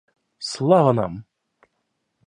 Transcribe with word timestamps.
Слава 0.51 0.93
нам! 0.99 1.13